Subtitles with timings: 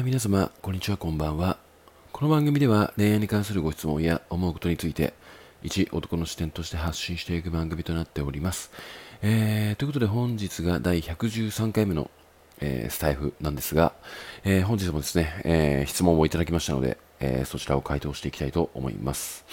[0.00, 1.58] ー皆様、こんにちは、こんばんは。
[2.12, 5.12] この番組では恋愛に関するご質問や思うことについて、
[5.62, 8.70] 一男の視点として発信していく番組となっております。
[9.20, 12.10] えー、ということで本日が第113回目の、
[12.60, 13.92] えースタイフなんですが、
[14.44, 19.44] え本日もですね、え質問をいただきましたので、えそちらを回答していきたいと思います。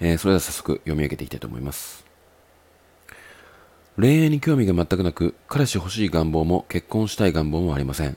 [0.00, 2.04] えそれでは早速読み上げていきたいと思います。
[3.96, 8.16] 恋愛に興味が全くなく、彼氏欲しい願望も結婚したい願望もありません。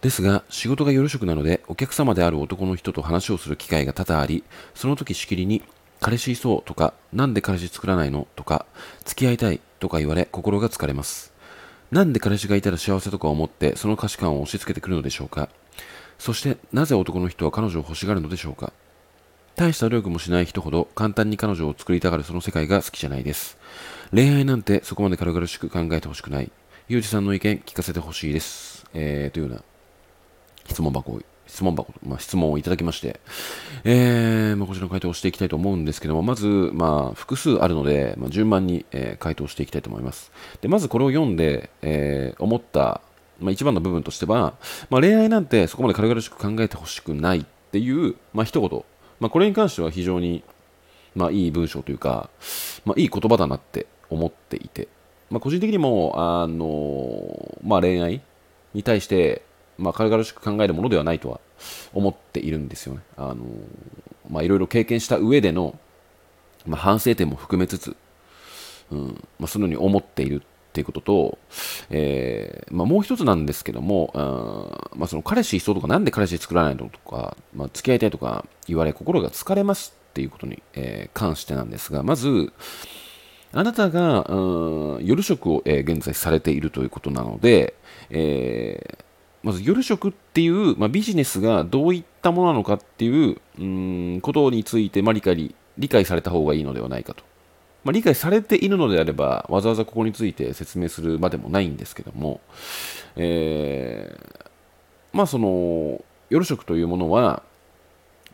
[0.00, 5.62] ですが、仕事が夜職なので、お客様である男の人と話をする機会が多々あり、その時しきりに、
[6.00, 8.28] 彼氏いそうとか、なんで彼氏作らないの？
[8.36, 8.66] とか、
[9.04, 11.32] 付き合いたいとか言われ、心が疲れます。
[11.90, 15.48] なんで彼氏がいたら幸せとか思って、その価値観を押し付けてくるのでしょうか？
[16.18, 18.72] そして、なぜ男の人は彼女を欲しがるのでしょうか？
[19.56, 23.58] 大した努力もしない人ほど簡単に彼女を作りたがるその世界が好きじゃないです。
[24.12, 26.52] 恋愛なんてそこまで軽々しく考えてほしくない。
[26.86, 28.86] ゆうじさんの意見聞かせてほしいです。
[28.94, 29.64] えー、というような
[30.68, 33.20] 質問箱、質問箱、まあ、質問をいただきまして、
[33.84, 40.30] えー、まあ、こちらの回答をしていきたいと思うんですけども、まず、まあ、複数あるので、まあ、順番に、えー回答していきたいと思います。
[40.60, 43.00] で、まずこれを読んで、えー思った、
[43.40, 44.54] まあ、一番の部分としては、
[44.90, 48.84] まあ、恋愛なんてそこまで軽々しく考えてほしくないっていう、まあ、一言。
[49.20, 50.44] まあ、これに関しては非常に、
[51.14, 52.30] まあ、いい文章というか、
[52.84, 54.88] まあ、いい言葉だなって思っていて、
[55.30, 58.20] まあ、個人的にも、あのまあ、恋愛
[58.74, 59.42] に対して、
[59.78, 61.40] まあ、軽々しく考えるものではないとは
[61.94, 63.00] 思っているんですよね。
[63.16, 63.44] あの
[64.28, 65.78] まあ、いろいろ経験した上での、
[66.66, 67.96] まあ、反省点も含めつつ、
[68.90, 71.38] うんまあ、そのように思っているっていうことと、
[71.90, 82.52] えーまあ、もう一つなんですけども、あーまあ、その彼氏いそうとか、なんで彼氏作らないのとか、まあ、付き合いたいとか言われ、心が疲れますっていうことに、えー関してなんですが、まず、
[83.52, 87.74] あなたが、うん夜職を、えー現在されているということなので、
[88.10, 89.07] えー
[89.42, 97.22] まず夜職っていう、まあ、ビジネスがどういったものなのかっていううんことについて、まあ、理解理解された方がいいのではないかと。
[97.84, 102.40] まあ、理解されているのであれば、わざわざここについて説明するまでもないんですけども、
[103.16, 104.48] えー
[105.12, 107.42] まあその、夜食というものは、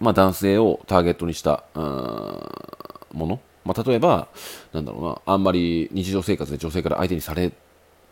[0.00, 3.40] まあ男性をターゲットにした、もの。
[3.64, 4.28] まあ例えば、
[4.72, 7.52] なんだろうな、あんまり日常生活で女性から相手にされ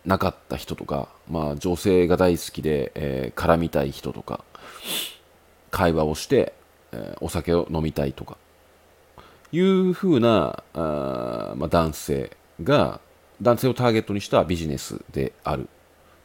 [0.04, 4.44] なかった人とか、まあ女性が大好きで、えー絡みたい人とか、
[5.70, 6.54] 会話をして、
[6.92, 8.36] えーお酒を飲みたいとか、
[9.52, 13.00] いうふうな、あまあ、男性が、
[13.40, 15.68] 男性をターゲットにしたビジネスである。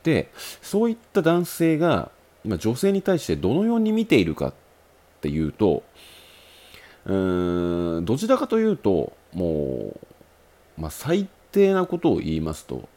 [0.03, 2.11] で、そういった男性が、
[2.45, 4.53] 今女性に対してどのように見ているかっ
[5.21, 5.83] ていうと、
[7.05, 7.13] う
[8.01, 9.93] ん、どちらかというと、も
[10.77, 12.87] う、まあ、最低なことを言いますと、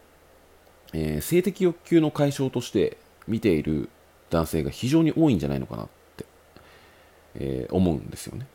[0.92, 2.96] えー性的欲求の解消として
[3.28, 3.88] 見ている
[4.30, 6.24] 男性が非常に多いんじゃないのかなって、
[7.34, 8.46] えー思うんですよね。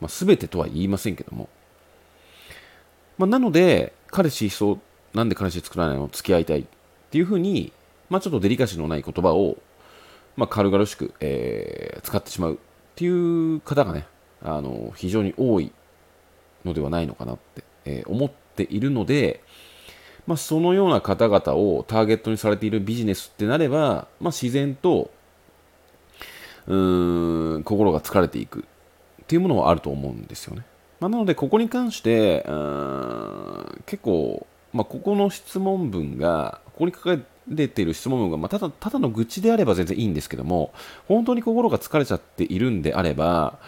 [0.00, 1.48] まあ、全てとは言いませんけども。
[3.16, 4.80] まあ、なので、彼氏いそう、
[5.14, 6.08] なんで彼氏作らないの？
[6.12, 6.64] 付き合いたいっ
[7.10, 7.72] ていうふうに、
[8.10, 9.56] まあ、ちょっとデリカシーのない言葉を、
[10.36, 12.56] まあ、軽々しく、えー使ってしまうっ
[12.96, 14.06] ていう方がね、
[14.42, 15.72] あの、非常に多い
[16.64, 19.42] のではないのかなって、えー思っているので、
[20.26, 25.10] まあ、そのような方々をターゲットにされているビジネスってなれば、まあ、自然と、
[26.66, 30.64] うーん、心が疲れていくっていうものはあると思うんですよね。
[31.00, 37.18] まあ、なので、ここに関して、うー結構、まあ、ここの質問文が、ここに書か
[37.48, 40.72] れている質問文が、まあ、ただただの愚痴であれば全然いいんですけども、
[41.06, 43.58] 本当に心が疲れちゃっているんであれば、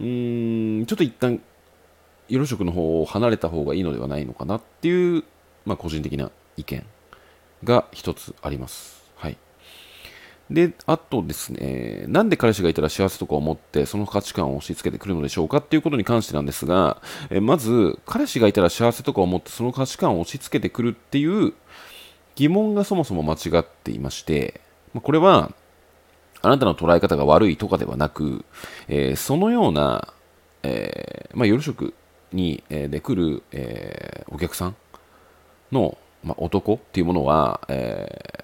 [0.00, 1.40] うーん、ちょっと一旦、
[2.28, 5.24] 夜食の方を離れた方がいいのではないのかなっていう、
[5.64, 6.84] まあ、個人的な意見
[7.64, 9.02] が一つあります。
[9.16, 9.38] はい。
[10.50, 17.00] で、あとですね、なんで彼氏がいたら幸せとか思って、その価値観を押し付けてくるのでしょうかっていうことに関してなんですが、
[17.30, 21.54] えまず、彼氏がいたら幸せとか思って、その価値観を押し付けてくるっていう
[22.34, 24.60] 疑問がそもそも間違っていまして、
[24.92, 25.52] まこれは、
[26.42, 28.44] あなたの捉え方が悪いとかではなく、
[28.88, 30.12] えーそのような、
[30.64, 31.94] えーまあ、夜食
[32.32, 34.76] に、えーで来る、えお客さん
[35.72, 38.42] の、まあ、男っていうものは、えー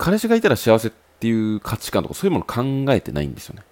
[0.00, 3.62] 彼氏がいたら幸せっていう価値観とかそういうもの考えてないんですよね。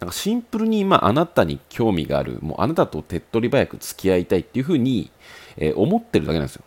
[0.00, 5.12] なんかシンプルに、まあ、あなたに興味がある、もうあなたと手っ取り早く付き合いたいっていうふうに、
[5.56, 6.64] えー思ってるだけなんですよ。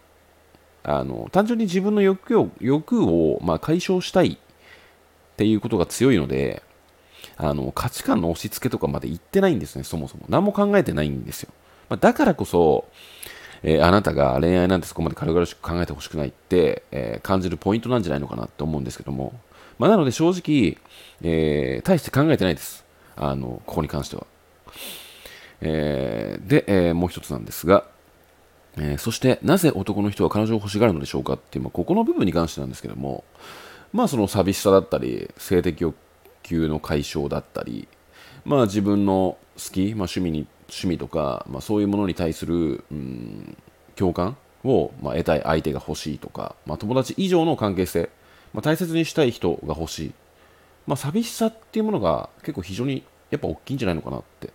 [0.83, 4.37] あの単純に自分の欲を欲を、まあ、解消したいっ
[5.35, 6.63] ていうことが強いので、
[7.35, 10.25] あの価値観の押し付けとかまで言ってないんですね、そもそも。
[10.29, 11.51] 何も考えてないんですよ。
[11.89, 12.85] まあ、だからこそ、
[13.63, 19.33] えー、あなたが恋愛なんてそこまで軽々しく考えてほしくないって、えー、感じるポイントなんじゃないのかなって思うんですけども、
[19.77, 20.77] まあ、なので正直、
[21.21, 22.85] えー、大して考えてないです。
[23.15, 24.25] あの、ここに関しては。
[25.61, 27.85] えー、で、えー、もう一つなんですが、
[28.77, 33.23] えー、そしてなぜ男の人は彼女を欲しがるのでしょうかっていう、まあ、ここの部分に関してなんですけども、
[33.91, 35.95] まあその寂しさだったり、性的欲
[36.43, 37.87] 求の解消だったり、
[38.45, 43.57] まあ自分の好き、まあ、趣味に趣味とか、まあ、そういうものに対する、うん、
[43.95, 48.09] 共感を、まあ、得たい相手が欲しいとか、まあ、友達以上の関係性、
[48.53, 50.11] まあ、大切にしたい人が欲しい、
[50.87, 54.51] まあ、寂しさっていうものが結構非常にやっぱ大きいんじゃないのかなって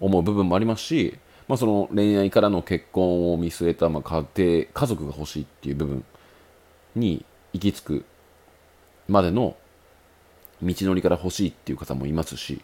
[0.00, 1.18] 思う部分もありますし、
[1.48, 6.04] まあ、その恋愛からの結婚を見据えた、まあ、家庭家族が欲しいっていう部分
[6.96, 8.04] に行き着く
[9.08, 9.56] までの
[10.62, 12.60] 道のりから欲しいっていう方もいますし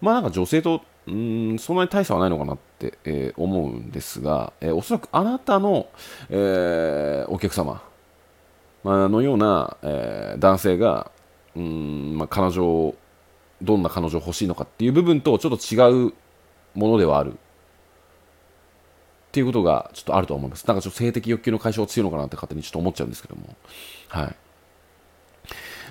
[0.00, 5.88] まあなんか女性とうんそんなに大差はないのかなって、えー、思うんですが、えー、おそらくあなたの、
[6.28, 7.82] えー、お客様、
[8.84, 11.10] まあのような、えー、男性が
[11.56, 12.94] うん、まあ、彼女を
[13.62, 16.14] どんな彼女欲しいのかっていう部分とちょっと違う
[16.74, 17.36] ものではあるっ
[19.32, 20.66] ていうことがちょっとあると思います。
[20.66, 23.54] なんかちょっと性的欲求の解消強いのかなって勝手にちょっと思っちゃうんですけども。
[24.08, 24.36] はい。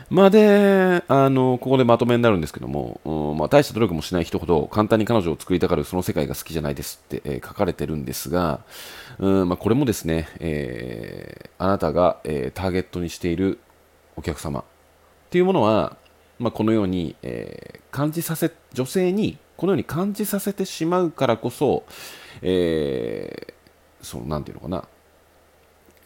[0.09, 8.61] まあで、あの、ここでまとめになるんですけども、うんまあ、大した努力もしない人ほど簡単に彼女を作りたがるその世界が好きじゃないですって、えー、書かれてるんですが、
[9.19, 13.59] うんまあ、これもですね、えー、あなたが、えー、ターゲットにしている
[14.15, 14.63] お客様っ
[15.29, 15.95] ていうものは、
[16.39, 21.83] まあ、このように、えー、感じさせ、女性にこのように感じさせてしまうからこそ、
[22.41, 24.87] えー、その、なんていうのかな、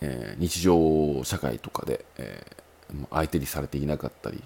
[0.01, 2.62] えー、日常社会とかで、えー
[3.11, 4.43] 相手にされていなかったり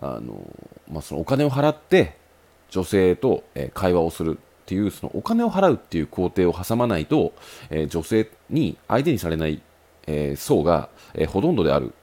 [0.00, 0.40] あの、
[0.90, 2.16] まあ、そのお金を払って
[2.70, 3.44] 女性と
[3.74, 7.32] 会話をするっていうそのお金を払うっていう工程を挟まないと、
[7.70, 9.62] え、女性に相手にされない、
[10.06, 11.94] え、層が、え、ほとんどである。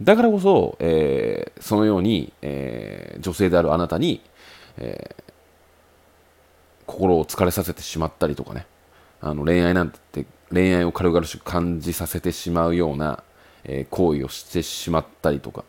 [0.00, 4.22] だからこそ、えー、そのように、えー、女性であるあなたに、
[4.76, 5.22] えー、
[6.86, 8.66] 心を疲れさせてしまったりとかね。
[9.20, 13.24] あの恋愛なんて恋愛を軽々しく感じさせてしまうような、
[13.68, 15.64] え行為をしてしまったりとか、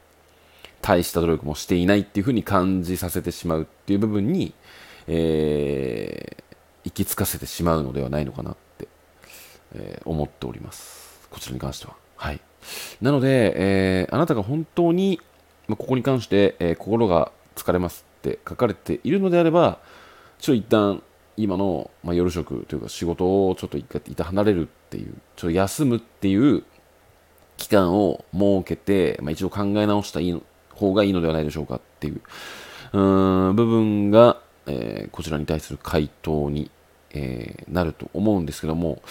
[0.82, 4.54] 大した努力もしていないっていうふうに感じさせてしまうっていう部分に、
[5.08, 6.44] えー、
[6.86, 8.88] 行き着かせてしまうのではないのかなって、
[9.76, 11.28] えー、思っております。
[11.30, 11.96] こちらに関しては。
[12.16, 12.40] はい。
[13.02, 15.20] なので、えー、あなたが本当に、
[15.68, 19.80] ま、ここに関して、え心が疲れますって書かれているのであれば、
[20.40, 21.04] ちょっと一旦
[21.38, 26.64] 今の、まあ、夜食というか仕事をちょっと一回一旦離れるっていう、ちょっと休むっていう
[27.60, 30.22] 期間を設けて、まあ、一度考え直した
[30.76, 32.22] 方がいいのではないでしょうかっていう
[32.94, 36.72] うん部分が、えー、こちらに対する回答に、
[37.12, 39.02] えー、なると思うんですけども、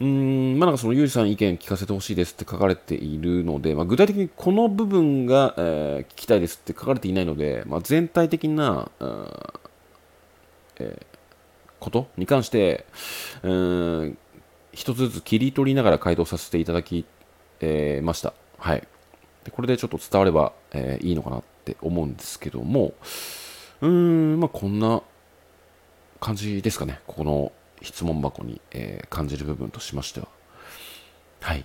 [0.00, 11.06] うん、まあなんかそのゆうじさん意見聞かせてほしいですって書かれているので、まあ、具体的にこの部分が、えー、聞きたいですって書かれていないので、まあ、全体的な、えー、
[11.80, 12.86] ことに関して、
[13.42, 14.18] うん、
[14.72, 17.04] 一つずつ切り取りながら回答させていただき
[17.60, 18.34] えー、ました。
[18.58, 18.86] はい。
[19.44, 22.92] でこれでちょっと伝われば、えー、いいのかなって思うんですけども、
[23.80, 25.02] うーん、まあこんな
[26.20, 27.00] 感じですかね。
[27.06, 27.52] ここの
[27.82, 30.28] 質問箱に、えー、感じる部分としましては。
[31.40, 31.64] はい。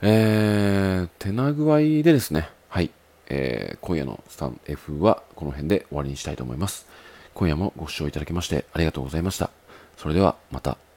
[0.00, 2.90] えー、手な具合でですね、はい。
[3.28, 6.86] えー、今夜のスタン F はこの辺で終わりにしたいと思います。
[7.34, 9.50] 今夜もご視聴いただきましてありがとうございました。
[9.96, 10.87] それではまた。